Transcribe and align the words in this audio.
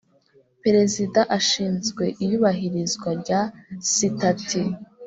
Perezida 0.63 1.19
ashinzwe 1.37 2.03
iyubahirizwa 2.23 3.09
rya 3.21 3.41
Sitati 3.91 4.63